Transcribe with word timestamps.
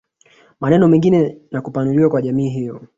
Maeneo 0.59 0.87
mengine 0.87 1.37
na 1.51 1.61
kupanuliwa 1.61 2.09
kwa 2.09 2.21
jamii 2.21 2.49
hiyo 2.49 2.81